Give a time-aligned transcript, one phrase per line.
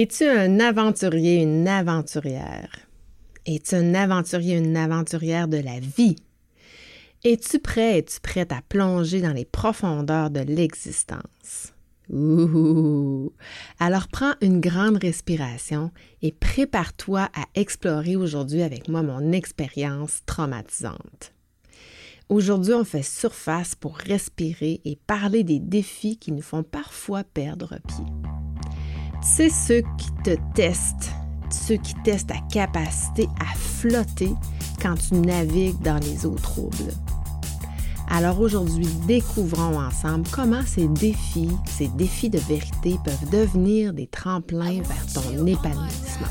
[0.00, 2.70] Es-tu un aventurier, une aventurière?
[3.44, 6.14] Es-tu un aventurier, une aventurière de la vie?
[7.24, 11.72] Es-tu prêt, es-tu prête à plonger dans les profondeurs de l'existence?
[12.10, 13.32] Ouh!
[13.80, 15.90] Alors prends une grande respiration
[16.22, 21.32] et prépare-toi à explorer aujourd'hui avec moi mon expérience traumatisante.
[22.28, 27.80] Aujourd'hui, on fait surface pour respirer et parler des défis qui nous font parfois perdre
[27.88, 28.47] pied.
[29.22, 31.12] C'est ceux qui te testent,
[31.50, 34.32] ceux qui testent ta capacité à flotter
[34.80, 36.92] quand tu navigues dans les eaux troubles.
[38.10, 44.80] Alors aujourd'hui, découvrons ensemble comment ces défis, ces défis de vérité peuvent devenir des tremplins
[44.80, 46.26] vers ton épanouissement.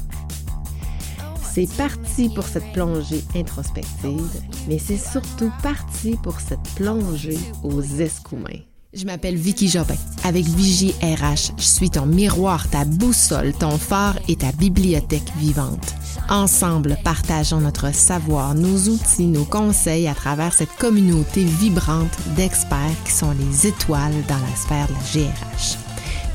[1.42, 8.62] C'est parti pour cette plongée introspective, mais c'est surtout parti pour cette plongée aux escoumins.
[8.94, 9.98] Je m'appelle Vicky Jobin.
[10.24, 15.94] Avec Vigie RH, je suis ton miroir, ta boussole, ton phare et ta bibliothèque vivante.
[16.30, 23.12] Ensemble, partageons notre savoir, nos outils, nos conseils à travers cette communauté vibrante d'experts qui
[23.12, 25.78] sont les étoiles dans la sphère de la GRH.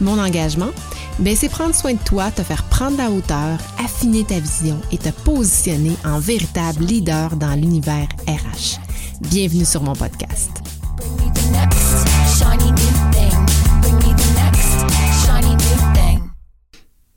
[0.02, 0.70] Mon engagement,
[1.20, 4.98] ben, c'est prendre soin de toi, te faire prendre la hauteur, affiner ta vision et
[4.98, 8.78] te positionner en véritable leader dans l'univers RH.
[9.22, 10.50] Bienvenue sur mon podcast.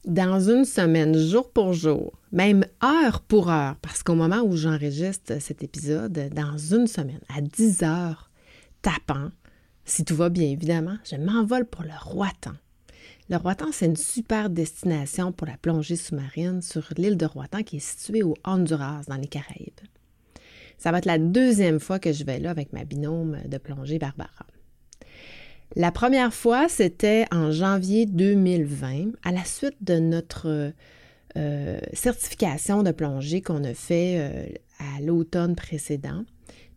[0.06, 5.42] Dans une semaine, jour pour jour, même heure pour heure, parce qu'au moment où j'enregistre
[5.42, 8.30] cet épisode, dans une semaine, à 10 heures,
[8.84, 9.32] tapant,
[9.84, 12.54] si tout va bien évidemment, je m'envole pour le Roatan.
[13.32, 17.78] Le Roatan, c'est une super destination pour la plongée sous-marine sur l'île de Roatan qui
[17.78, 19.74] est située au Honduras, dans les Caraïbes.
[20.78, 23.98] Ça va être la deuxième fois que je vais là avec ma binôme de plongée
[23.98, 24.46] Barbara.
[25.74, 30.74] La première fois, c'était en janvier 2020, à la suite de notre
[31.38, 34.46] euh, certification de plongée qu'on a fait euh,
[34.80, 36.24] à l'automne précédent.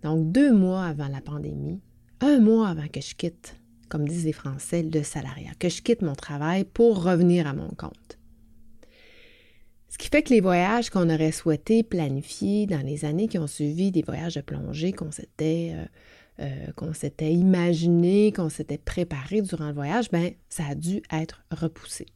[0.02, 1.80] Donc, deux mois avant la pandémie,
[2.20, 3.56] un mois avant que je quitte,
[3.88, 7.68] comme disent les Français, le salariat, que je quitte mon travail pour revenir à mon
[7.68, 8.18] compte.
[9.88, 13.46] Ce qui fait que les voyages qu'on aurait souhaité planifier dans les années qui ont
[13.46, 15.84] suivi, des voyages de plongée qu'on s'était euh,
[16.40, 21.42] euh, qu'on s'était imaginé, qu'on s'était préparé durant le voyage, ben ça a dû être
[21.50, 22.06] repoussé.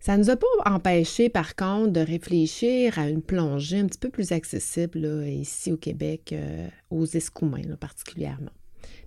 [0.00, 3.98] Ça ne nous a pas empêché, par contre, de réfléchir à une plongée un petit
[3.98, 8.52] peu plus accessible ici au Québec, euh, aux Escoumins particulièrement,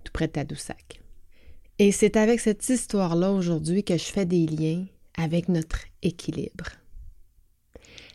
[0.02, 1.00] tout près de Tadoussac.
[1.78, 4.86] Et c'est avec cette histoire-là aujourd'hui que je fais des liens
[5.16, 6.72] avec notre équilibre.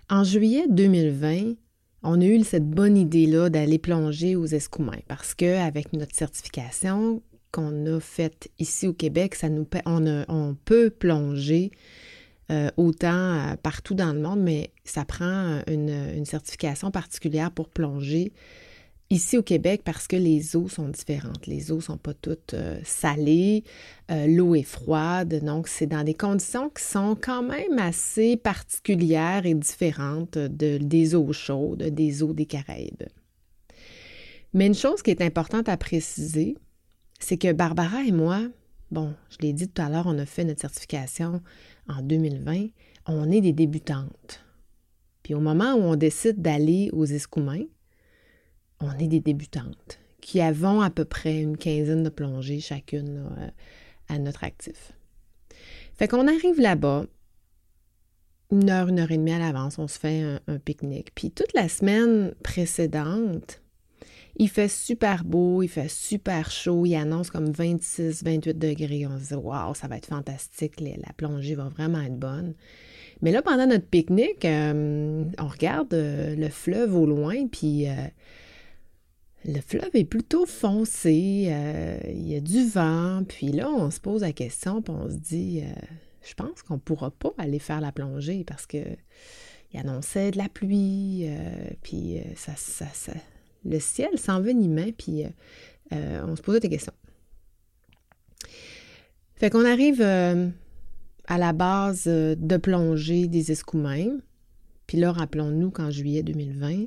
[0.09, 1.53] En juillet 2020,
[2.03, 7.21] on a eu cette bonne idée-là d'aller plonger aux escoumins parce qu'avec notre certification
[7.51, 11.71] qu'on a faite ici au Québec, ça nous, on, on peut plonger
[12.51, 17.69] euh, autant euh, partout dans le monde, mais ça prend une, une certification particulière pour
[17.69, 18.33] plonger
[19.09, 21.45] Ici au Québec, parce que les eaux sont différentes.
[21.45, 23.63] Les eaux ne sont pas toutes euh, salées,
[24.09, 29.45] euh, l'eau est froide, donc c'est dans des conditions qui sont quand même assez particulières
[29.45, 33.03] et différentes de, des eaux chaudes, des eaux des Caraïbes.
[34.53, 36.55] Mais une chose qui est importante à préciser,
[37.19, 38.41] c'est que Barbara et moi,
[38.91, 41.41] bon, je l'ai dit tout à l'heure, on a fait notre certification
[41.87, 42.67] en 2020,
[43.07, 44.43] on est des débutantes.
[45.23, 47.65] Puis au moment où on décide d'aller aux escoumins,
[48.79, 53.47] on est des débutantes qui avons à peu près une quinzaine de plongées chacune euh,
[54.07, 54.93] à notre actif.
[55.95, 57.05] Fait qu'on arrive là-bas,
[58.51, 61.11] une heure, une heure et demie à l'avance, on se fait un, pique-nique.
[61.13, 63.61] Puis toute la semaine précédente,
[64.37, 69.05] il fait super beau, il fait super chaud, il annonce comme 26, 28 degrés.
[69.05, 72.53] On se dit, waouh, ça va être fantastique, la plongée va vraiment être bonne.
[73.21, 77.87] Mais là, pendant notre pique-nique, euh, on regarde euh, le fleuve au loin, puis
[79.45, 83.99] le fleuve est plutôt foncé, euh, il y a du vent, puis là, on se
[83.99, 85.73] pose la question, puis on se dit, euh,
[86.21, 88.77] je pense qu'on ne pourra pas aller faire la plongée parce que
[89.73, 93.13] il annonçait de la pluie, euh, puis ça, ça,
[93.65, 95.23] le ciel s'envenimait, puis
[95.91, 96.93] on se posait des questions.
[99.35, 104.19] Fait qu'on arrive à la base de plongée des escoumins,
[104.85, 106.85] puis là, rappelons-nous qu'en juillet 2020,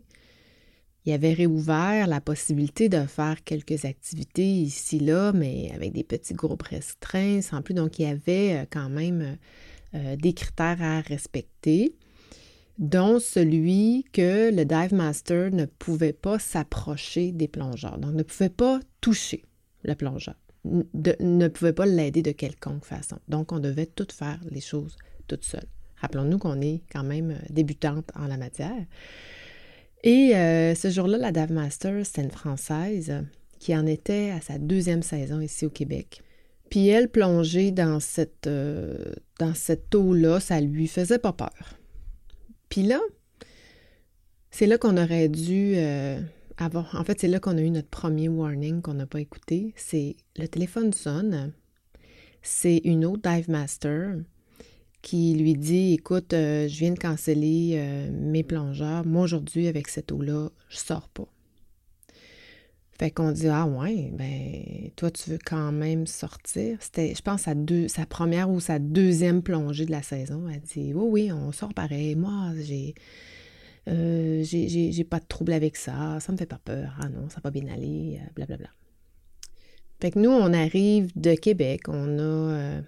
[1.07, 6.35] il avait réouvert la possibilité de faire quelques activités ici, là, mais avec des petits
[6.35, 7.75] groupes restreints, sans plus.
[7.75, 9.37] Donc, il y avait euh, quand même euh,
[9.95, 11.95] euh, des critères à respecter,
[12.79, 18.51] dont celui que le dive master ne pouvait pas s'approcher des plongeurs, donc ne pouvait
[18.51, 19.45] pas toucher
[19.85, 23.19] le plongeur, ne pouvait pas l'aider de quelconque façon.
[23.29, 24.97] Donc, on devait tout faire les choses
[25.29, 25.69] toute seule.
[25.99, 28.85] Rappelons-nous qu'on est quand même débutante en la matière.
[30.05, 30.33] Et
[30.77, 33.25] ce jour-là, la Dave Master, c'était une Française
[33.59, 36.23] qui en était à sa deuxième saison ici au Québec.
[36.71, 38.49] Puis elle, plonger dans cette,
[39.39, 41.77] dans cette eau-là, ça lui faisait pas peur.
[42.69, 43.01] Puis là,
[44.51, 46.19] c'est là qu'on aurait dû euh,
[46.57, 46.95] avoir.
[46.95, 49.75] En fait, c'est là qu'on a eu notre premier warning qu'on n'a pas écouté.
[49.77, 51.53] C'est le téléphone sonne.
[52.43, 54.17] C'est une autre dive master
[55.07, 59.07] qui lui dit Écoute, euh, je viens de canceller euh, mes plongeurs.
[59.07, 61.29] Moi, aujourd'hui, avec cette eau-là, je sors pas.
[62.99, 66.79] Fait qu'on dit Ah ouais, ben toi, tu veux quand même sortir.
[66.81, 70.49] C'était, je pense, sa, deux, sa première ou sa deuxième plongée de la saison.
[70.53, 72.17] Elle dit Oui, oui, on sort pareil.
[72.17, 72.95] Moi, j'ai
[73.89, 77.41] euh, j'ai pas de trouble avec ça, ça me fait pas peur, ah non, ça
[77.45, 78.57] va bien aller, blablabla.
[78.57, 78.71] Bla, bla.
[80.01, 82.81] Fait que nous, on arrive de Québec, on a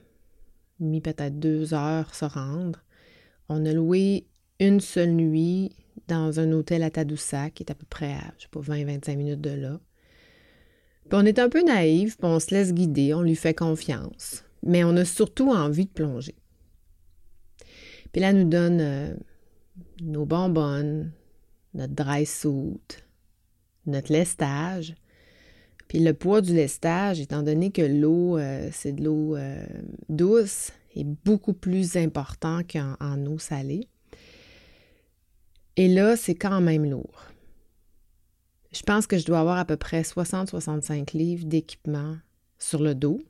[0.80, 2.84] mis peut-être deux heures se rendre.
[3.48, 4.26] On a loué
[4.60, 5.72] une seule nuit
[6.06, 9.16] dans un hôtel à Tadoussac, qui est à peu près à, je sais pas, 20-25
[9.16, 9.80] minutes de là.
[11.08, 14.44] Puis on est un peu naïf, puis on se laisse guider, on lui fait confiance.
[14.62, 16.34] Mais on a surtout envie de plonger.
[18.12, 19.16] Puis là, elle nous donne
[20.02, 21.12] nos bonbonnes,
[21.74, 22.80] notre dry suit,
[23.86, 24.94] notre lestage.
[25.88, 29.64] Puis le poids du lestage, étant donné que l'eau, euh, c'est de l'eau euh,
[30.08, 33.88] douce, est beaucoup plus important qu'en eau salée.
[35.76, 37.24] Et là, c'est quand même lourd.
[38.72, 42.16] Je pense que je dois avoir à peu près 60-65 livres d'équipement
[42.58, 43.20] sur le dos,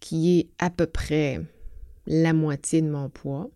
[0.00, 1.40] qui est à peu près
[2.06, 3.50] la moitié de mon poids.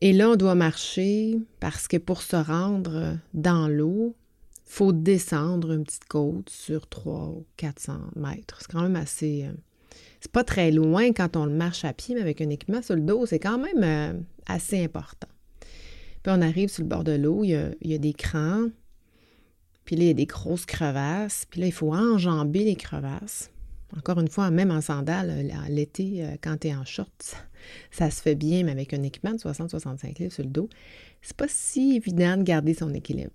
[0.00, 4.14] Et là, on doit marcher parce que pour se rendre dans l'eau,
[4.64, 8.58] faut descendre une petite côte sur 300 ou 400 mètres.
[8.60, 9.44] C'est quand même assez.
[9.44, 9.52] Euh,
[10.20, 12.94] c'est pas très loin quand on le marche à pied, mais avec un équipement sur
[12.94, 15.28] le dos, c'est quand même euh, assez important.
[16.22, 17.50] Puis on arrive sur le bord de l'eau, il
[17.82, 18.68] y, a, des crans,
[19.84, 23.50] puis là, il y a des grosses crevasses, puis là, il faut enjamber les crevasses.
[23.94, 27.36] Encore une fois, même en sandales, euh, l'été, quand tu es en short,
[27.90, 30.70] ça, se fait bien, mais avec un équipement de 60-65 livres sur le dos,
[31.20, 33.32] c'est pas si évident de garder son équilibre.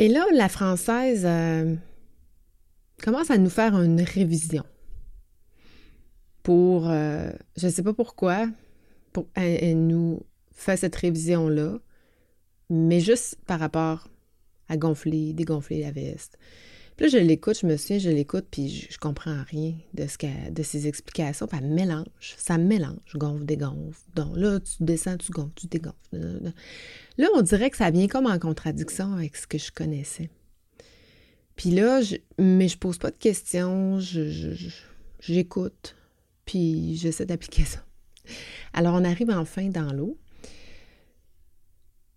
[0.00, 1.76] Et là, la française euh,
[3.02, 4.64] commence à nous faire une révision
[6.42, 8.48] pour, je ne sais pas pourquoi,
[9.12, 11.78] pour, elle, nous fait cette révision-là,
[12.70, 14.08] mais juste par rapport
[14.70, 16.38] à gonfler, dégonfler la veste,
[17.00, 20.62] là, je l'écoute, je me souviens, je l'écoute, puis je, comprends rien de, ce de
[20.62, 21.46] ses explications.
[21.46, 24.00] Puis elle mélange, ça mélange, gonfle, dégonfle.
[24.14, 26.52] Donc là, tu descends, tu gonfles, tu dégonfles.
[27.18, 30.30] Là, on dirait que ça vient comme en contradiction avec ce que je connaissais.
[31.56, 33.98] Puis là, je, mais je pose pas de questions,
[35.18, 35.96] j'écoute,
[36.44, 37.84] puis j'essaie d'appliquer ça.
[38.72, 40.16] Alors, on arrive enfin dans l'eau.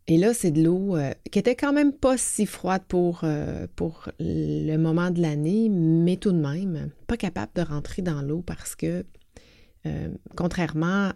[0.07, 3.67] Et là, c'est de l'eau euh, qui était quand même pas si froide pour, euh,
[3.75, 8.41] pour le moment de l'année, mais tout de même, pas capable de rentrer dans l'eau
[8.41, 9.05] parce que,
[9.85, 11.13] euh, contrairement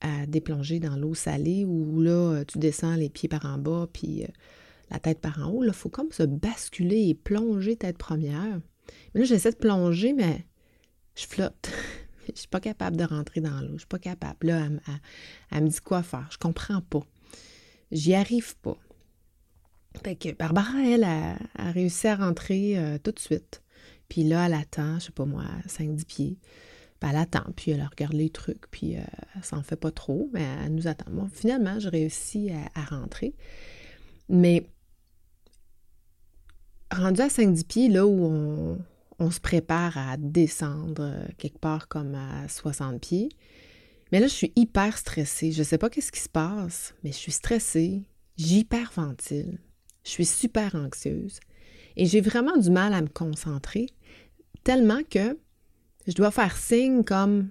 [0.00, 3.88] à des plongées dans l'eau salée où là, tu descends les pieds par en bas
[3.92, 4.24] puis
[4.90, 8.60] la tête par en haut, là, il faut comme se basculer et plonger tête première.
[9.12, 10.46] Mais là, j'essaie de plonger, mais
[11.16, 11.70] je flotte.
[12.28, 13.72] je suis pas capable de rentrer dans l'eau.
[13.72, 14.46] Je suis pas capable.
[14.46, 14.68] Là,
[15.50, 16.28] elle me dit quoi faire.
[16.30, 17.02] Je comprends pas.
[17.90, 18.76] J'y arrive pas.
[20.04, 21.36] Fait que Barbara, elle, a,
[21.72, 23.62] réussi à rentrer euh, tout de suite.
[24.08, 26.38] Puis là, elle attend, je sais pas moi, 5-10 pieds.
[27.00, 29.02] Puis elle attend, puis elle regarde les trucs, puis euh,
[29.36, 31.10] elle s'en fait pas trop, mais elle nous attend.
[31.10, 33.34] Moi, finalement, j'ai réussi à, rentrer.
[34.28, 34.66] Mais
[36.90, 38.78] rendu à 5-10 pieds, là où on,
[39.18, 43.28] on, se prépare à descendre euh, quelque part comme à 60 pieds,
[44.12, 45.52] mais là, je suis hyper stressée.
[45.52, 48.02] Je ne sais pas qu'est-ce qui se passe, mais je suis stressée,
[48.36, 49.58] j'hyperventile,
[50.04, 51.40] je suis super anxieuse
[51.96, 53.86] et j'ai vraiment du mal à me concentrer,
[54.64, 55.36] tellement que
[56.06, 57.48] je dois faire signe comme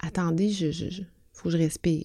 [0.00, 1.02] Attendez, je,
[1.32, 2.04] faut que je respire.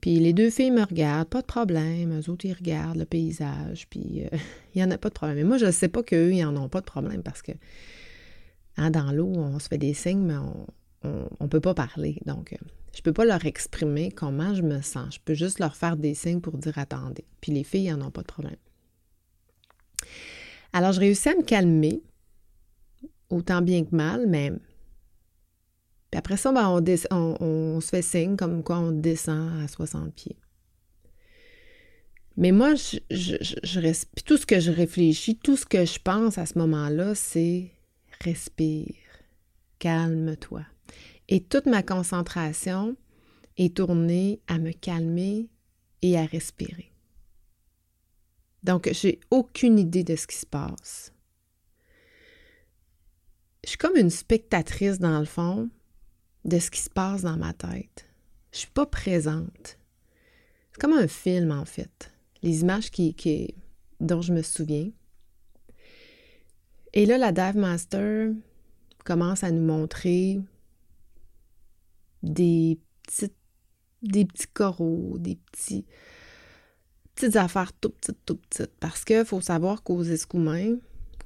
[0.00, 2.18] Puis les deux filles me regardent, pas de problème.
[2.20, 4.36] Eux autres, ils regardent le paysage, puis euh,
[4.74, 5.36] il n'y en a pas de problème.
[5.36, 7.52] Mais moi, je ne sais pas qu'eux, ils n'en ont pas de problème parce que
[8.76, 10.66] hein, dans l'eau, on se fait des signes, mais on,
[11.04, 12.18] on ne peut pas parler.
[12.26, 12.56] Donc, euh,
[12.94, 15.14] je ne peux pas leur exprimer comment je me sens.
[15.14, 17.24] Je peux juste leur faire des signes pour dire attendez.
[17.40, 18.56] Puis les filles, n'en ont pas de problème.
[20.72, 22.02] Alors, je réussis à me calmer,
[23.30, 24.52] autant bien que mal, mais.
[26.10, 26.68] Puis après ça, ben,
[27.10, 30.36] on, se fait signe comme quoi on descend à 60 pieds.
[32.36, 36.58] Mais moi, je, tout ce que je réfléchis, tout ce que je pense à ce
[36.58, 37.70] moment-là, c'est
[38.20, 38.94] respire,
[39.78, 40.64] calme-toi.
[41.34, 42.94] Et toute ma concentration
[43.56, 45.48] est tournée à me calmer
[46.02, 46.92] et à respirer.
[48.62, 51.10] Donc, j'ai aucune idée de ce qui se passe.
[53.64, 55.70] Je suis comme une spectatrice, dans le fond,
[56.44, 58.04] de ce qui se passe dans ma tête.
[58.52, 59.78] Je suis pas présente.
[60.72, 62.12] C'est comme un film, en fait.
[62.42, 63.54] Les images qui, qui,
[64.00, 64.90] dont je me souviens.
[66.92, 68.32] Et là, la Dive Master
[69.02, 70.38] commence à nous montrer
[72.22, 72.78] des
[74.02, 75.84] des petits coraux, des petits
[77.14, 78.72] petites affaires tout petites, tout petites.
[78.80, 80.76] Parce qu'il faut savoir qu'aux Escoumins,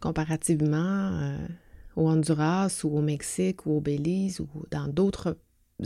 [0.00, 1.48] comparativement euh,
[1.96, 5.38] au Honduras ou au Mexique ou au Belize ou dans d'autres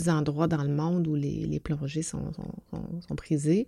[0.06, 3.66] endroits dans le monde où les, plongées sont, sont, sont, prisées,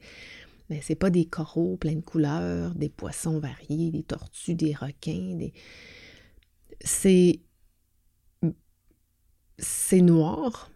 [0.70, 5.36] mais c'est pas des coraux pleins de couleurs, des poissons variés, des tortues, des requins,
[5.36, 5.52] des...
[6.80, 7.40] c'est
[9.58, 10.71] c'est noir,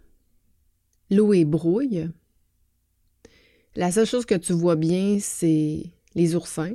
[1.11, 2.09] l'eau est brouille.
[3.75, 5.85] La seule chose que tu vois bien, c'est
[6.15, 6.75] les oursins,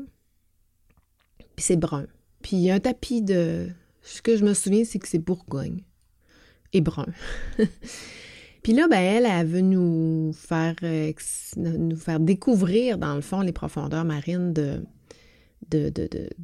[1.56, 2.06] puis c'est brun.
[2.42, 3.70] Puis il y a un tapis de...
[4.04, 5.84] Ce que je me souviens, c'est que c'est Bourgogne
[6.74, 7.08] et brun.
[8.64, 11.12] Puis là, ben, elle, elle veut nous faire, euh,
[11.58, 14.84] nous faire découvrir, dans le fond, les profondeurs marines de,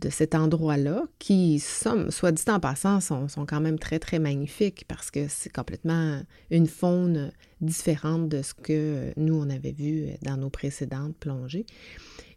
[0.09, 5.11] cet endroit-là, qui, soit dit en passant, sont, sont, quand même très, très magnifiques parce
[5.11, 10.49] que c'est complètement une faune différente de ce que nous, on avait vu dans nos
[10.49, 11.65] précédentes plongées.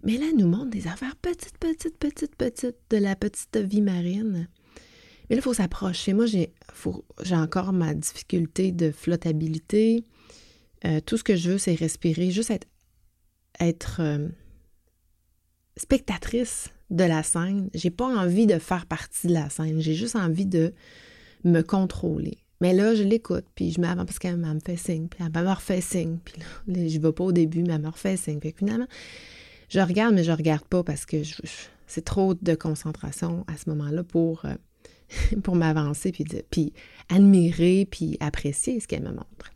[0.02, 3.82] Mais là, elle nous montre des affaires petites, petites, petites, petites de la petite vie
[3.82, 4.48] marine.
[5.28, 6.12] Mais là, il faut s'approcher.
[6.12, 6.50] Moi, j'ai
[7.36, 10.04] encore ma difficulté de flottabilité.
[10.84, 12.52] Euh, tout ce que je veux, c'est respirer, juste
[13.60, 14.28] être, euh,
[15.76, 17.70] spectatrice de la scène.
[17.74, 19.80] J'ai pas envie de faire partie de la scène.
[19.80, 20.74] J'ai juste envie de
[21.44, 22.38] me contrôler.
[22.60, 25.48] Mais là, je l'écoute, puis je m'avance parce qu'elle me fait signe, puis elle me
[25.50, 28.38] refait signe, puis là, je vais pas au début, mais elle me refait signe.
[28.38, 28.88] Puis finalement,
[29.68, 31.18] je regarde, mais je regarde pas parce que
[31.86, 34.54] c'est trop de concentration à ce moment-là pour euh,
[35.42, 36.72] pour m'avancer, puis, puis
[37.08, 39.52] admirer, puis apprécier ce qu'elle me montre.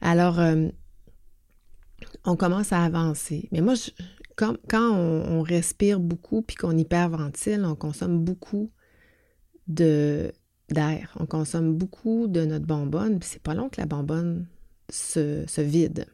[0.00, 0.68] Alors, euh,
[2.24, 3.48] on commence à avancer.
[3.52, 3.74] Mais moi,
[4.36, 8.70] quand, on, respire beaucoup, puis qu'on hyperventile, on consomme beaucoup
[9.66, 10.32] de
[10.70, 11.12] d'air.
[11.18, 14.46] On consomme beaucoup de notre bonbonne, puis c'est pas long que la bonbonne
[14.90, 16.06] se, vide.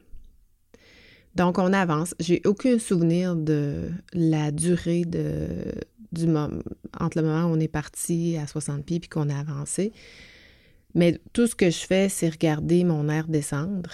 [1.35, 2.15] Donc, on avance.
[2.19, 6.27] J'ai aucun souvenir de la durée du
[6.97, 9.91] entre le moment où on est parti à 60 pieds puis qu'on a avancé.
[10.93, 13.89] Mais tout ce que je fais, c'est regarder mon air descendre.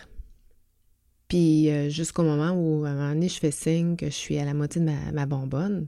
[1.28, 4.38] Puis euh, jusqu'au moment où, à un moment donné, je fais signe que je suis
[4.38, 5.88] à la moitié de ma bonbonne.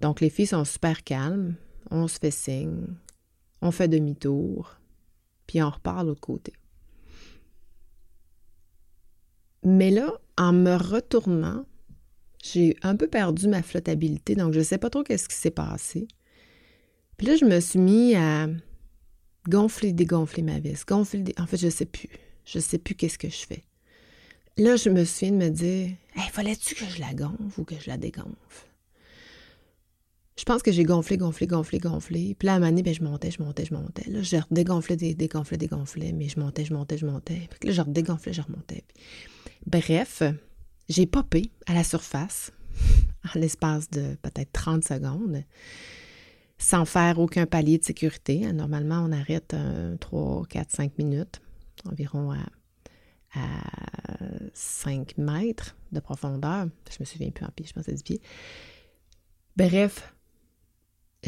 [0.00, 1.54] Donc, les filles sont super calmes.
[1.90, 2.86] On se fait signe.
[3.64, 4.78] On fait demi-tour.
[5.46, 6.52] Puis on repart de l'autre côté.
[9.64, 11.64] Mais là, en me retournant,
[12.42, 15.50] j'ai un peu perdu ma flottabilité, donc je ne sais pas trop qu'est-ce qui s'est
[15.50, 16.06] passé.
[17.16, 18.48] Puis là, je me suis mis à
[19.48, 20.84] gonfler, dégonfler ma vis.
[20.84, 22.10] Gonfler, En fait, je ne sais plus.
[22.44, 23.64] Je ne sais plus qu'est-ce que je fais.
[24.58, 27.80] Là, je me souviens de me dire, hey, fallait-tu que je la gonfle ou que
[27.80, 28.68] je la dégonfle?
[30.36, 32.34] Je pense que j'ai gonflé, gonflé, gonflé, gonflé.
[32.36, 34.10] Puis là, à un moment ben, je montais, je montais, je montais.
[34.10, 37.48] Là, je dégonflais, dégonflais, dégonflais, mais je montais, je montais, je montais.
[37.60, 38.82] Puis là, je dégonflais, je remontais.
[39.66, 40.22] Bref,
[40.88, 42.50] j'ai popé à la surface
[43.34, 45.44] en l'espace de peut-être 30 secondes
[46.58, 48.52] sans faire aucun palier de sécurité.
[48.52, 49.54] Normalement, on arrête
[50.00, 51.40] 3, 4, 5 minutes,
[51.88, 52.38] environ à,
[54.52, 56.68] 5 mètres de profondeur.
[56.90, 58.20] Je me souviens plus en pied, je pense à 10 pieds.
[59.56, 60.14] Bref,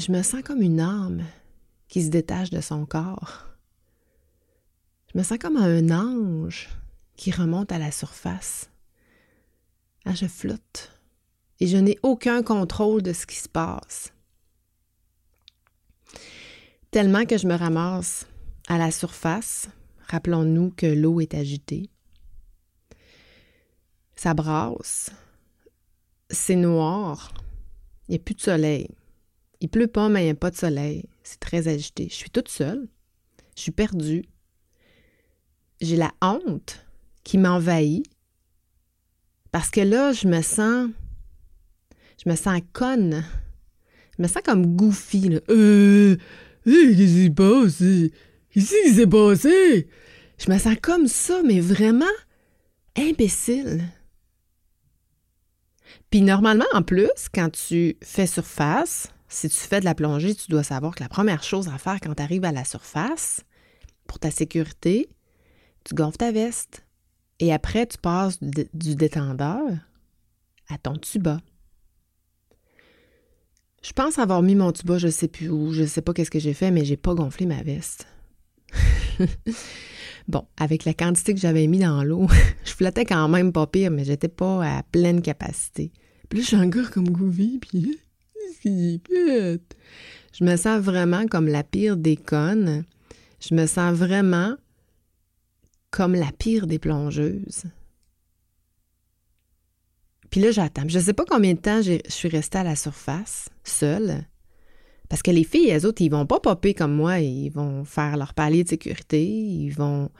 [0.00, 1.24] je me sens comme une âme
[1.88, 3.46] qui se détache de son corps.
[5.12, 6.68] Je me sens comme un ange
[7.16, 8.70] qui remonte à la surface.
[10.04, 10.92] Ah, je flotte
[11.60, 14.12] et je n'ai aucun contrôle de ce qui se passe.
[16.90, 18.26] Tellement que je me ramasse
[18.68, 19.68] à la surface,
[20.08, 21.90] rappelons-nous que l'eau est agitée.
[24.14, 25.10] Ça brasse,
[26.30, 27.32] c'est noir,
[28.08, 28.88] il n'y a plus de soleil.
[29.60, 31.04] Il pleut pas, mais il n'y a pas de soleil.
[31.22, 32.08] C'est très agité.
[32.10, 32.88] Je suis toute seule.
[33.56, 34.24] Je suis perdue.
[35.80, 36.84] J'ai la honte
[37.24, 38.04] qui m'envahit.
[39.50, 40.90] Parce que là, je me sens.
[42.22, 43.24] Je me sens conne.
[44.16, 45.40] Je me sens comme goofy, là.
[45.50, 46.16] Euh.
[46.64, 48.12] Qu'est-ce qui s'est passé?
[48.50, 49.88] Qu'est-ce qui s'est passé?
[50.38, 52.04] Je me sens comme ça, mais vraiment
[52.96, 53.84] imbécile.
[56.10, 60.50] Puis normalement, en plus, quand tu fais surface, si tu fais de la plongée, tu
[60.50, 63.42] dois savoir que la première chose à faire quand tu arrives à la surface,
[64.06, 65.08] pour ta sécurité,
[65.84, 66.86] tu gonfles ta veste
[67.38, 69.62] et après, tu passes du détendeur
[70.68, 71.38] à ton tuba.
[73.82, 76.38] Je pense avoir mis mon tuba, je sais plus où, je sais pas qu'est-ce que
[76.38, 78.06] j'ai fait, mais j'ai pas gonflé ma veste.
[80.28, 82.26] bon, avec la quantité que j'avais mis dans l'eau,
[82.64, 85.92] je flottais quand même pas pire, mais j'étais pas à pleine capacité.
[86.28, 88.00] Puis là, je suis encore comme Gouvy, puis
[88.64, 92.84] Je me sens vraiment comme la pire des connes.
[93.40, 94.54] Je me sens vraiment
[95.90, 97.64] comme la pire des plongeuses.
[100.30, 100.86] Puis là, j'attends.
[100.86, 104.26] Je ne sais pas combien de temps je suis restée à la surface, seule.
[105.08, 107.20] Parce que les filles, elles autres, ils vont pas popper comme moi.
[107.20, 109.24] Ils vont faire leur palier de sécurité.
[109.24, 110.10] Ils vont,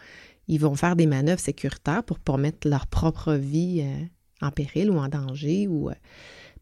[0.76, 5.66] faire des manœuvres sécuritaires pour mettre leur propre vie euh, en péril ou en danger
[5.66, 5.94] ou euh,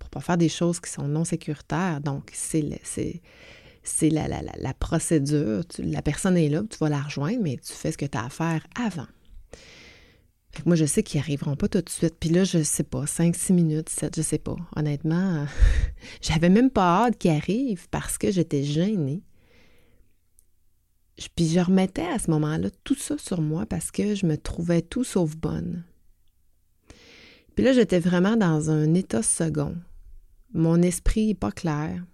[0.04, 2.00] pour pas faire des choses qui sont non sécuritaires.
[2.00, 2.80] Donc, c'est
[3.86, 5.62] c'est la, la, procédure.
[5.78, 8.24] la personne est là, tu vas la rejoindre, mais tu fais ce que tu as
[8.24, 9.06] à faire avant
[10.66, 12.14] moi, je sais qu'ils arriveront pas tout de suite.
[12.18, 14.56] Puis là, je sais pas, 5, 6 minutes, 7, je sais pas.
[14.76, 15.46] Honnêtement,
[16.20, 19.22] j'avais même pas hâte qu'ils arrivent parce que j'étais gênée.
[21.36, 24.82] Puis je remettais à ce moment-là tout ça sur moi parce que je me trouvais
[24.82, 25.84] tout sauf bonne.
[27.54, 29.76] Puis là, j'étais vraiment dans un état second.
[30.54, 32.04] Mon esprit n'est pas clair.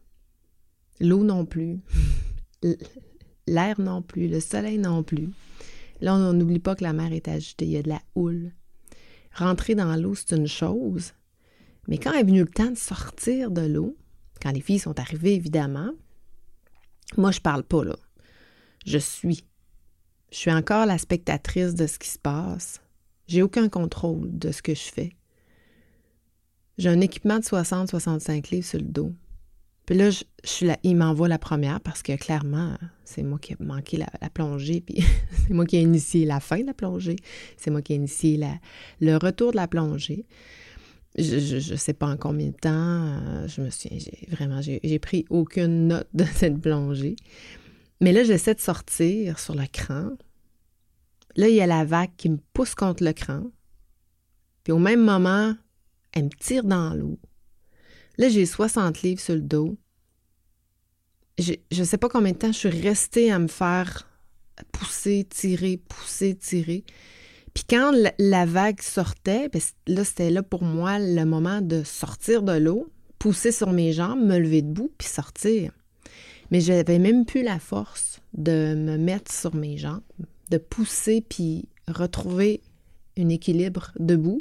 [0.99, 1.79] L'eau non plus.
[3.47, 4.29] L'air non plus.
[4.29, 5.29] Le soleil non plus.
[6.01, 8.53] Là, on n'oublie pas que la mer est agitée, il y a de la houle.
[9.35, 11.13] Rentrer dans l'eau, c'est une chose,
[11.89, 13.97] mais quand est venu le temps de sortir de l'eau,
[14.41, 15.91] quand les filles sont arrivées, évidemment,
[17.17, 17.97] moi, je parle pas là.
[18.87, 19.45] Je suis.
[20.31, 22.81] Je suis encore la spectatrice de ce qui se passe.
[23.27, 25.17] J'ai aucun contrôle de ce que je fais.
[26.81, 29.13] J'ai un équipement de 60-65 livres sur le dos.
[29.85, 33.53] Puis là, je, suis là, il m'envoie la première parce que clairement, c'est moi qui
[33.53, 35.05] ai manqué la, plongée, puis
[35.47, 37.17] c'est moi qui ai initié la fin de la plongée,
[37.59, 38.55] c'est moi qui ai initié la,
[39.03, 40.25] le retour de la plongée.
[41.19, 43.91] Je ne sais pas en combien de temps, euh, je me suis
[44.31, 47.17] vraiment, j'ai pris aucune note de cette plongée.
[48.01, 50.13] Mais là, j'essaie de sortir sur le cran.
[51.37, 53.43] Là, il y a la vague qui me pousse contre le cran.
[54.65, 55.55] Puis au même moment,
[56.13, 57.19] elle me tire dans l'eau.
[58.19, 59.77] Là, j'ai 60 livres sur le dos.
[61.39, 64.07] Je ne sais pas combien de temps je suis restée à me faire
[64.73, 66.85] pousser, tirer, pousser, tirer.
[67.55, 72.43] Puis quand la, vague sortait, ben, là, c'était là pour moi le moment de sortir
[72.43, 75.73] de l'eau, pousser sur mes jambes, me lever debout, puis sortir.
[76.51, 80.03] Mais je n'avais même plus la force de me mettre sur mes jambes,
[80.51, 82.61] de pousser, puis retrouver
[83.19, 84.39] un équilibre debout.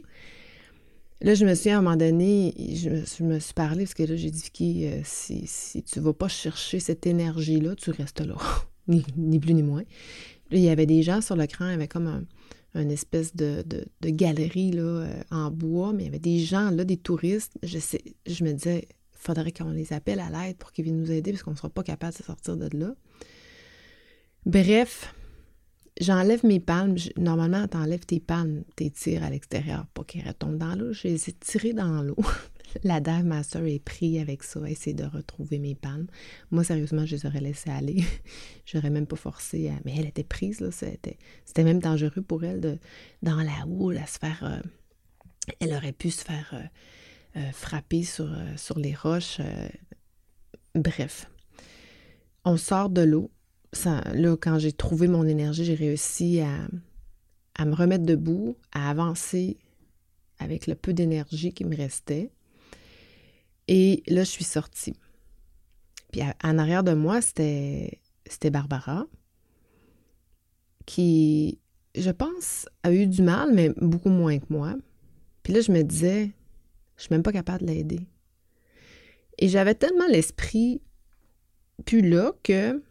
[1.22, 4.16] Là, je me suis à un moment donné, je me, suis parlé parce que là,
[4.16, 8.22] j'ai dit, Vicky, euh, si, si tu ne vas pas chercher cette énergie-là, tu restes
[8.22, 8.38] là,
[8.88, 9.84] ni, plus ni moins.
[10.52, 12.24] Il y avait des gens sur le cran, il y avait comme un,
[12.74, 13.66] une espèce de,
[14.02, 17.58] galerie là, euh, en bois, mais il y avait des gens là, des touristes.
[17.64, 21.02] Je, sais, je me disais, il faudrait qu'on les appelle à l'aide pour qu'ils viennent
[21.02, 22.96] nous aider parce qu'on ne sera pas capable de sortir de là.
[24.46, 25.14] Bref,
[26.00, 26.96] J'enlève mes palmes.
[27.18, 30.94] Normalement, tu enlèves tes palmes, tes tires à l'extérieur pour qu'elles retombent dans l'eau.
[30.94, 32.18] Je les ai tirées dans l'eau.
[32.84, 36.08] La Dive Master est pris avec ça, essayer de retrouver mes palmes.
[36.52, 38.04] Moi, sérieusement, je les aurais laissées aller.
[38.66, 39.74] J'aurais même pas forcé à...
[39.86, 40.72] Mais elle était prise, là.
[40.72, 42.78] C'était, c'était même dangereux pour elle de,
[43.24, 44.44] dans la houle, à se faire...
[44.44, 44.60] Euh,
[45.60, 49.42] elle aurait pu se faire euh, euh, frapper sur, sur les roches.
[50.76, 51.26] Bref.
[52.46, 53.32] On sort de l'eau
[53.74, 59.58] là, quand j'ai trouvé mon énergie, j'ai réussi à, me remettre debout, à avancer
[60.40, 62.32] avec le peu d'énergie qui me restait.
[63.68, 64.96] Et là, je suis sortie.
[66.12, 68.00] Puis en arrière de moi, c'était,
[68.52, 69.06] Barbara,
[70.86, 71.60] qui,
[71.96, 74.76] je pense, a eu du mal, mais beaucoup moins que moi.
[75.44, 76.32] Puis là, je me disais,
[76.98, 78.08] je suis même pas capable de l'aider.
[79.38, 80.82] Et j'avais tellement l'esprit
[81.86, 82.82] plus là que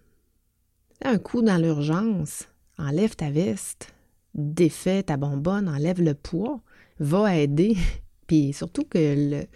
[1.02, 3.94] un coup dans l'urgence, enlève ta veste,
[4.34, 6.60] défais ta bonbonne, enlève le poids,
[7.00, 7.76] va aider.
[8.26, 9.46] Puis surtout que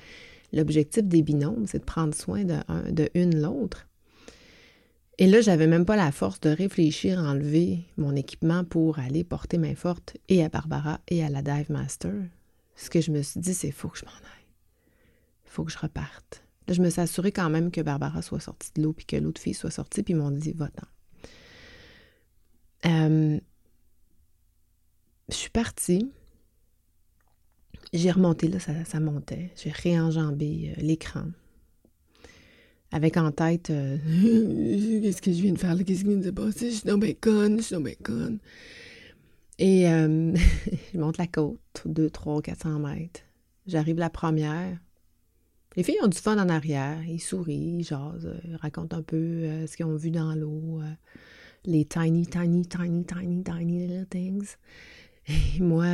[0.52, 2.56] l'objectif des binômes, c'est de prendre soin de,
[2.90, 3.86] de une l'autre.
[5.18, 9.24] Et là, j'avais même pas la force de réfléchir à enlever mon équipement pour aller
[9.24, 12.14] porter main forte et à Barbara et à la Dive Master.
[12.76, 14.48] Ce que je me suis dit, c'est faut que je m'en aille.
[15.44, 16.42] Il faut que je reparte.
[16.66, 19.16] Là, je me suis assurée quand même que Barbara soit sortie de l'eau puis que
[19.16, 20.86] l'autre fille soit sortie, puis ils m'ont dit va-t'en.
[22.86, 23.38] Euh,
[25.28, 26.10] je suis partie.
[27.92, 29.50] J'ai remonté, là, ça, montait.
[29.56, 31.24] J'ai réenjambé euh, l'écran.
[32.90, 33.98] avec en tête euh,
[35.02, 36.98] qu'est-ce que je viens de faire qu'est-ce qui vient de se passer, je suis dans
[36.98, 38.38] bacon, je suis dans bacon.
[39.58, 40.34] Et euh,
[40.94, 43.20] je monte la côte, 2, 3, 400 mètres.
[43.66, 44.78] J'arrive la première.
[45.76, 47.02] Les filles ont du fun en arrière.
[47.06, 50.82] Ils sourient, ils jasent, racontent un peu ce qu'ils ont vu dans l'eau.
[51.64, 54.56] Les tiny, tiny, tiny, tiny, tiny little things.
[55.28, 55.86] Et moi,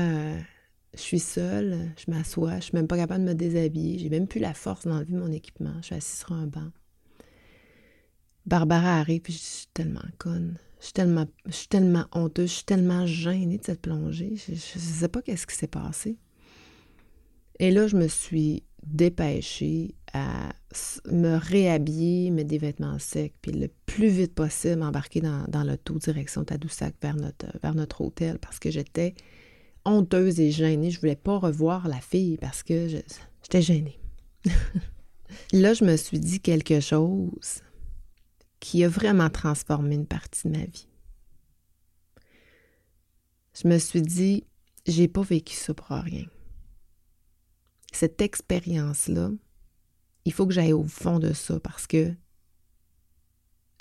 [0.94, 3.98] je suis seule, je m'assois, je suis même pas capable de me déshabiller.
[3.98, 5.74] J'ai même plus la force d'enlever mon équipement.
[5.80, 6.70] Je suis assise sur un banc.
[8.46, 10.58] Barbara arrive, puis je suis tellement conne.
[10.80, 14.36] Je suis tellement, je suis tellement honteuse, je suis tellement gênée de cette plongée.
[14.36, 16.16] Je ne sais pas qu'est-ce qui s'est passé.
[17.58, 20.50] Et là, je me suis dépêchée à
[21.10, 25.98] me réhabiller, mettre des vêtements secs, puis le plus vite possible embarquer dans, dans l'auto
[25.98, 29.14] direction Tadoussac vers notre, notre hôtel parce que j'étais
[29.84, 30.90] honteuse et gênée.
[30.90, 33.98] Je voulais pas revoir la fille parce que j'étais gênée.
[35.52, 37.62] là, je me suis dit quelque chose
[38.60, 40.88] qui a vraiment transformé une partie de ma vie.
[43.54, 44.44] Je me suis dit,
[44.86, 46.26] j'ai pas vécu ça pour rien.
[47.92, 49.30] Cette expérience-là,
[50.28, 52.12] il faut que j'aille au fond de ça parce que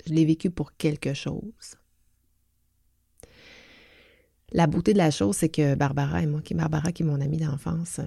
[0.06, 1.76] je l'ai vécu pour quelque chose.
[4.52, 7.20] La beauté de la chose, c'est que Barbara et moi, qui Barbara qui est mon
[7.20, 8.00] amie d'enfance,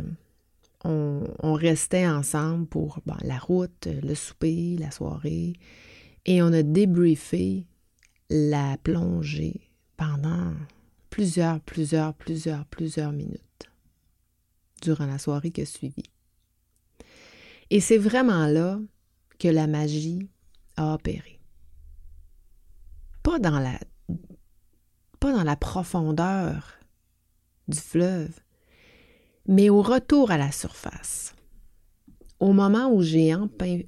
[0.83, 5.53] on, restait ensemble pour la route, le souper, la soirée.
[6.25, 7.67] Et on a débriefé
[8.31, 10.53] la plongée pendant
[11.11, 13.69] plusieurs, plusieurs, plusieurs, plusieurs minutes
[14.81, 16.01] durant la soirée qui a suivi.
[17.73, 18.81] Et c'est vraiment là
[19.39, 20.29] que la magie
[20.75, 21.39] a opéré.
[23.23, 26.73] Pas dans la, profondeur
[27.69, 28.37] du fleuve,
[29.47, 31.33] mais au retour à la surface.
[32.41, 33.33] Au moment où j'ai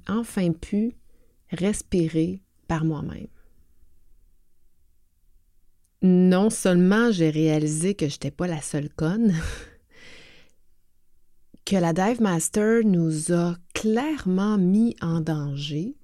[0.08, 0.96] enfin pu
[1.50, 3.26] respirer par moi-même.
[6.00, 9.34] Non seulement j'ai réalisé que je n'étais pas la seule conne,
[11.64, 15.94] que la Dive Master nous a clairement mis en danger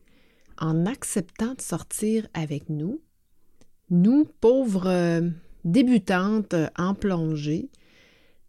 [0.59, 3.01] en acceptant de sortir avec nous,
[3.91, 5.29] nous, pauvres euh,
[5.65, 7.71] débutantes en plongée,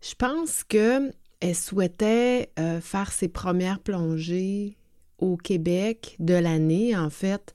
[0.02, 1.14] je pense qu'elle
[1.54, 4.78] souhaitait euh, faire ses premières plongées
[5.18, 7.54] au Québec de l'année, en fait,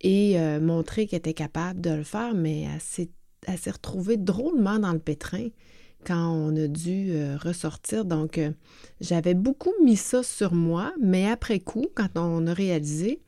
[0.00, 4.92] et euh, montrer qu'elle était capable de le faire, mais elle s'est, retrouvée drôlement dans
[4.92, 5.48] le pétrin
[6.04, 8.04] quand on a dû euh, ressortir.
[8.04, 8.50] Donc, euh,
[9.00, 13.20] j'avais beaucoup mis ça sur moi, mais après coup, quand on a réalisé,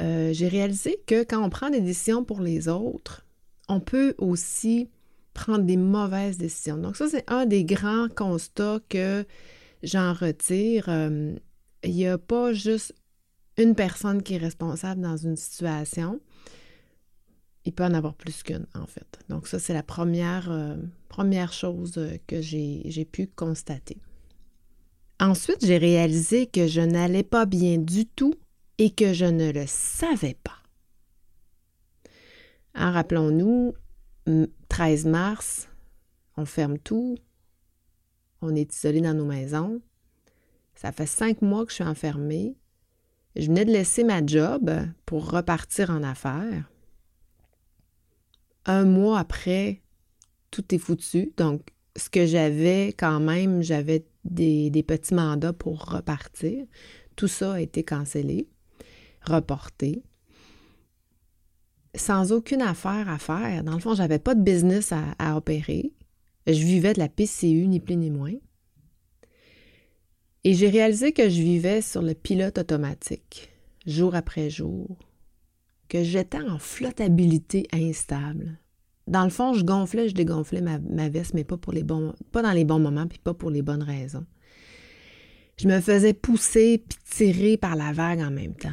[0.00, 3.24] j'ai réalisé que quand on prend des décisions pour les autres,
[3.68, 4.90] on peut aussi
[5.34, 6.76] prendre des mauvaises décisions.
[6.76, 9.24] Donc, ça, c'est un des grands constats que
[9.84, 10.88] j'en retire
[11.84, 12.94] il n'y a pas juste
[13.56, 16.20] une personne qui est responsable dans une situation.
[17.64, 19.18] Il peut en avoir plus qu'une, en fait.
[19.28, 20.76] Donc ça, c'est la première, euh,
[21.08, 23.98] première chose que j'ai pu constater.
[25.20, 28.34] Ensuite, j'ai réalisé que je n'allais pas bien du tout
[28.78, 30.58] et que je ne le savais pas.
[32.74, 33.74] En rappelons-nous,
[34.68, 35.68] 13 mars,
[36.36, 37.16] on ferme tout,
[38.42, 39.80] on est isolé dans nos maisons.
[40.74, 42.56] Ça fait cinq mois que je suis enfermée.
[43.36, 44.70] Je venais de laisser ma job
[45.06, 46.68] pour repartir en affaires.
[48.66, 49.82] Un mois après,
[50.50, 51.32] tout est foutu.
[51.36, 51.62] Donc,
[51.96, 56.64] ce que j'avais quand même, j'avais des, petits mandats pour repartir.
[57.16, 58.48] Tout ça a été cancellé,
[59.22, 60.02] reporté.
[61.94, 63.62] Sans aucune affaire à faire.
[63.62, 65.92] Dans le fond, je n'avais pas de business à, à opérer.
[66.46, 68.34] Je vivais de la PCU, ni plus ni moins.
[70.42, 73.50] Et j'ai réalisé que je vivais sur le pilote automatique,
[73.86, 74.98] jour après jour,
[75.88, 78.58] que j'étais en flottabilité instable.
[79.06, 82.42] Dans le fond, je gonflais, je dégonflais ma, veste, mais pas, pour les bons, pas
[82.42, 84.24] dans les bons moments, puis pas pour les bonnes raisons.
[85.58, 88.70] Je me faisais pousser puis tirer par la vague en même temps.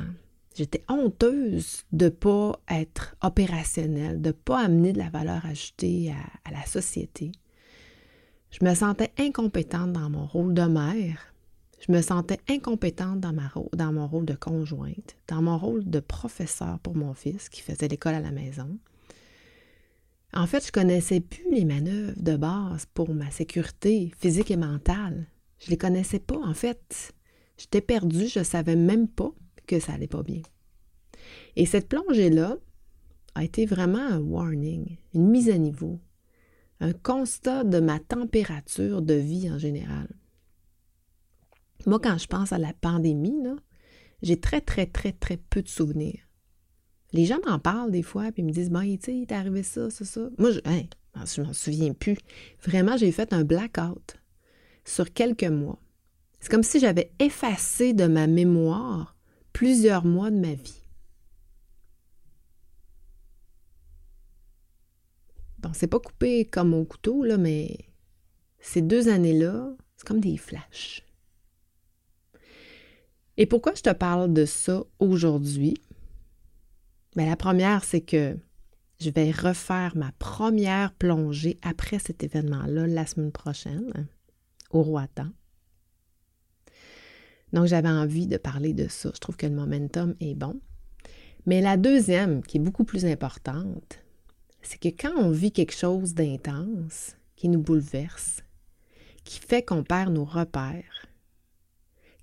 [0.56, 6.12] J'étais honteuse de ne pas être opérationnelle, de ne pas amener de la valeur ajoutée
[6.12, 7.32] à, à la société.
[8.52, 11.31] Je me sentais incompétente dans mon rôle de mère,
[11.82, 16.96] je me sentais incompétente dans, mon rôle de conjointe, dans mon rôle de professeur pour
[16.96, 18.78] mon fils qui faisait l'école à la maison.
[20.34, 25.26] En fait, je connaissais plus les manœuvres de base pour ma sécurité physique et mentale.
[25.60, 27.14] Je les connaissais pas, en fait.
[27.58, 29.32] J'étais perdue, je savais même pas
[29.68, 30.42] que ça allait pas bien.
[31.56, 32.58] Et cette plongée-là
[33.36, 36.00] a été vraiment un warning, une mise à niveau,
[36.80, 40.08] un constat de ma température de vie en général.
[41.86, 43.44] Moi, quand je pense à la pandémie,
[44.22, 46.20] j'ai très, très, très, très peu de souvenirs.
[47.14, 49.32] Les gens m'en parlent des fois, puis ils me disent, bon, tu sais, il est
[49.32, 50.30] arrivé ça, ça, ça.
[50.38, 50.84] Moi, je, hein,
[51.26, 52.18] je m'en souviens plus.
[52.64, 54.16] Vraiment, j'ai fait un blackout
[54.86, 55.80] sur quelques mois.
[56.40, 59.16] C'est comme si j'avais effacé de ma mémoire
[59.54, 60.82] plusieurs mois de ma vie.
[65.60, 67.78] Bon, c'est pas coupé comme au couteau, là, mais
[68.60, 71.04] ces deux années-là, c'est comme des flashs.
[73.38, 75.76] Et pourquoi je te parle de ça aujourd'hui?
[77.16, 78.38] Bien, la première, c'est que
[79.00, 84.08] je vais refaire ma première plongée après cet événement-là la semaine prochaine
[84.70, 85.28] au Roatan.
[87.52, 89.12] Donc, j'avais envie de parler de ça.
[89.14, 90.60] Je trouve que le momentum est bon.
[91.46, 94.00] Mais la deuxième, qui est beaucoup plus importante,
[94.62, 98.44] c'est que quand on vit quelque chose d'intense, qui nous bouleverse,
[99.24, 101.08] qui fait qu'on perd nos repères,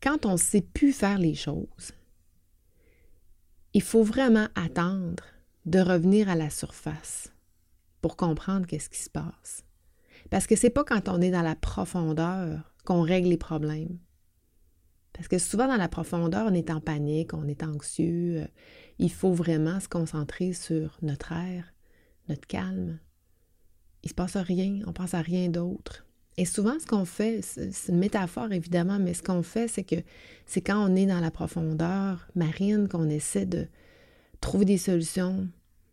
[0.03, 1.93] quand on ne sait plus faire les choses,
[3.75, 5.25] il faut vraiment attendre
[5.67, 7.33] de revenir à la surface
[8.01, 9.65] pour comprendre qu'est-ce qui se passe.
[10.31, 13.99] Parce que c'est pas quand on est dans la profondeur qu'on règle les problèmes.
[15.13, 18.43] Parce que souvent dans la profondeur, on est en panique, on est anxieux.
[18.43, 18.47] Euh,
[18.99, 21.75] il faut vraiment se concentrer sur notre air,
[22.29, 22.99] notre calme.
[24.05, 26.08] Il se passe rien, on pense à rien d'autre.
[26.39, 29.97] Et souvent, ce qu'on fait, c'est une métaphore évidemment, mais ce qu'on fait, c'est que
[30.47, 33.67] c'est quand on est dans la profondeur marine qu'on essaie de
[34.41, 35.49] trouver des solutions.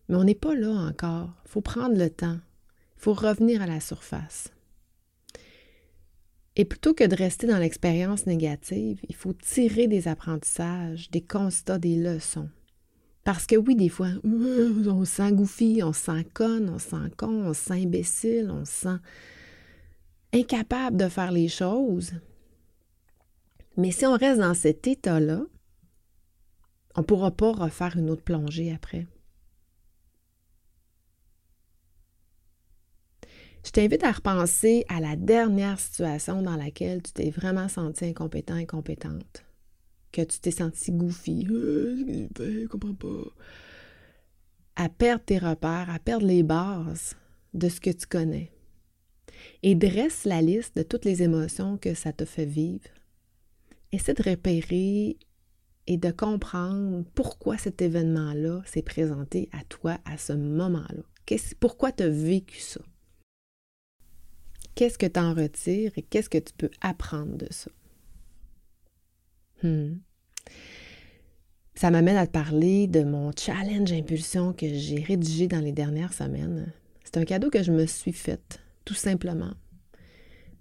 [0.08, 1.30] Mais on n'est pas là encore.
[1.46, 2.38] Il faut prendre le temps.
[2.98, 4.52] Il faut revenir à la surface.
[6.56, 11.80] Et plutôt que de rester dans l'expérience négative, il faut tirer des apprentissages, des constats,
[11.80, 12.50] des leçons.
[13.24, 16.90] Parce que oui, des fois, on se sent goofy, on se sent conne, on se
[16.90, 19.00] sent con, on se sent imbécile, on se sent
[20.36, 22.14] incapable de faire les choses.
[23.78, 25.42] Mais si on reste dans cet état-là,
[26.96, 29.08] on ne pourra pas refaire une autre plongée après.
[33.66, 38.54] Je t'invite à repenser à la dernière situation dans laquelle tu t'es vraiment senti incompétent,
[38.54, 39.44] incompétente.
[40.12, 41.48] Que tu t'es senti goofy.
[41.50, 43.24] Euh, je comprends pas.
[44.76, 47.16] À perdre tes repères, à perdre les bases
[47.54, 48.55] de ce que tu connais.
[49.64, 52.90] Et dresse la liste de toutes les émotions que ça te fait vivre.
[53.92, 55.18] Essaie de repérer
[55.88, 61.04] et de comprendre pourquoi cet événement-là s'est présenté à toi à ce moment-là.
[61.60, 62.82] Pourquoi tu as vécu ça?
[64.76, 67.72] qu'est-ce que tu en retires et qu'est-ce que tu peux apprendre de ça?
[69.64, 69.96] Hmm.
[71.74, 76.14] Ça m'amène à te parler de mon challenge impulsion que j'ai rédigé dans les dernières
[76.14, 76.72] semaines.
[77.04, 79.54] C'est un cadeau que je me suis fait, tout simplement,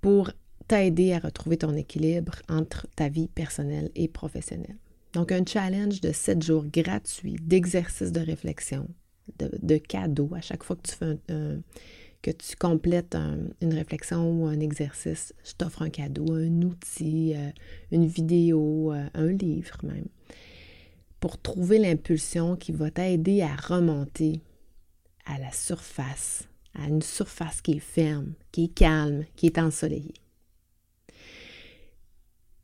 [0.00, 0.30] pour
[0.66, 4.78] t'aider à retrouver ton équilibre entre ta vie personnelle et professionnelle.
[5.12, 8.88] Donc, un challenge de sept jours gratuits d'exercices de réflexion,
[9.38, 11.18] de, cadeaux à chaque fois que tu fais
[12.24, 13.18] que tu complètes
[13.60, 17.50] une réflexion ou un exercice, je t'offre un cadeau, un outil, euh,
[17.92, 20.06] une vidéo, euh, un livre même,
[21.20, 24.40] pour trouver l'impulsion qui va t'aider à remonter
[25.26, 30.14] à la surface, à une surface qui est ferme, qui est calme, qui est ensoleillée.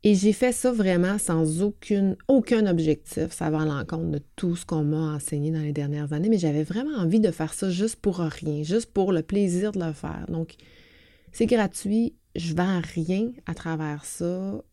[0.03, 3.31] Et j'ai fait ça vraiment sans aucune, aucun objectif.
[3.31, 6.39] Ça va à l'encontre de tout ce qu'on m'a enseigné dans les dernières années, mais
[6.39, 9.93] j'avais vraiment envie de faire ça juste pour rien, juste pour le plaisir de le
[9.93, 10.25] faire.
[10.27, 10.55] Donc,
[11.31, 14.63] c'est gratuit, je vends rien à travers ça.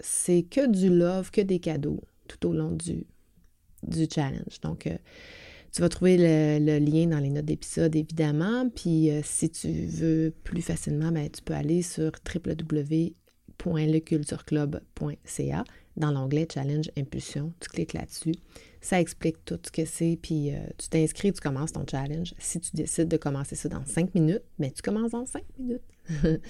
[0.00, 3.06] C'est que du love, que des cadeaux tout au long du,
[3.84, 4.60] du challenge.
[4.62, 4.96] Donc, euh,
[5.74, 8.70] tu vas trouver le, lien dans les notes d'épisode, évidemment.
[8.70, 13.14] Puis, euh, si tu veux plus facilement, ben, tu peux aller sur www
[13.64, 15.64] www.lecultureclub.ca
[15.96, 17.52] dans l'onglet Challenge Impulsion.
[17.60, 18.34] Tu cliques là-dessus.
[18.80, 22.34] Ça explique tout ce que c'est, puis euh, tu t'inscris, tu commences ton challenge.
[22.38, 25.82] Si tu décides de commencer ça dans cinq minutes, ben, tu commences en cinq minutes.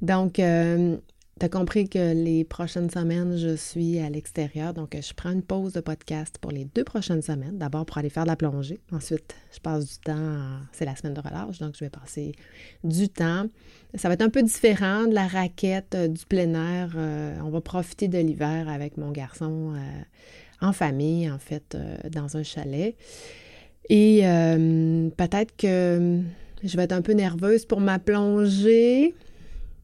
[0.00, 0.96] Donc, euh,
[1.38, 5.42] tu as compris que les prochaines semaines, je suis à l'extérieur, donc je prends une
[5.42, 7.58] pause de podcast pour les deux prochaines semaines.
[7.58, 8.80] D'abord pour aller faire de la plongée.
[8.92, 12.32] Ensuite, je passe du temps, c'est la semaine de relâche, donc je vais passer
[12.82, 13.46] du temps.
[13.94, 16.92] Ça va être un peu différent de la raquette, euh, du plein air.
[16.96, 21.76] Euh, on va profiter de l'hiver avec mon garçon euh, en famille, en fait,
[22.10, 22.96] dans un chalet.
[23.88, 24.22] Et
[25.16, 26.20] peut-être que
[26.62, 29.14] je vais être un peu nerveuse pour ma plongée.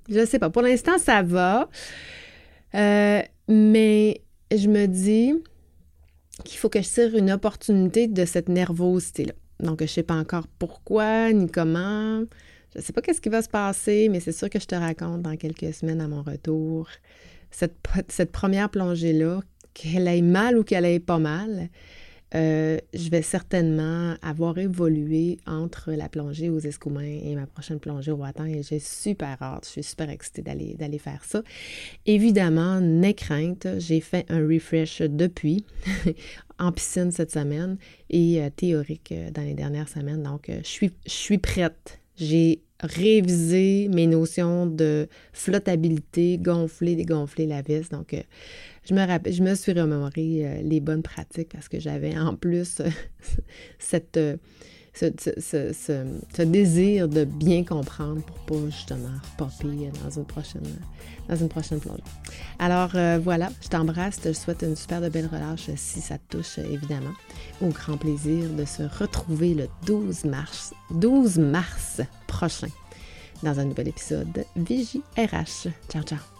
[0.08, 0.50] Je sais pas.
[0.50, 1.68] Pour l'instant, ça va.
[2.74, 5.34] Euh, mais je me dis
[6.44, 9.32] qu'il faut que je tire une opportunité de cette nervosité-là.
[9.60, 12.24] Donc, je ne sais pas encore pourquoi ni comment.
[12.72, 14.74] Je ne sais pas qu'est-ce qui va se passer, mais c'est sûr que je te
[14.74, 16.88] raconte dans quelques semaines à mon retour
[17.52, 17.76] cette,
[18.08, 19.40] cette première plongée-là
[19.74, 21.68] qu'elle aille mal ou qu'elle aille pas mal,
[22.34, 28.10] euh, je vais certainement avoir évolué entre la plongée aux escoumins et ma prochaine plongée
[28.10, 31.42] au Watan et j'ai super hâte, je suis super excitée d'aller, d'aller faire ça.
[32.06, 35.64] Évidemment, n'aie crainte, j'ai fait un refresh depuis
[36.58, 37.76] en piscine cette semaine
[38.10, 42.00] et euh, théorique euh, dans les dernières semaines, donc je, suis, je suis prête.
[42.16, 47.88] J'ai révisé mes notions de flottabilité, gonfler, dégonfler la vis.
[47.88, 48.14] Donc,
[48.86, 52.88] je me, suis remémoré euh, les bonnes pratiques parce que j'avais en plus euh,
[53.78, 54.36] cette, euh,
[55.00, 60.62] ce, désir de bien comprendre pour pas justement repopper dans une prochaine,
[61.28, 62.02] dans une prochaine plongée.
[62.58, 66.36] Alors voilà, je t'embrasse, je te souhaite une super de belle relâche si ça te
[66.36, 67.14] touche évidemment.
[67.60, 72.68] Au grand plaisir de se retrouver le 12 mars, 12 mars prochain
[73.42, 75.70] dans un nouvel épisode de Vigie RH.
[75.90, 76.33] Ciao, ciao.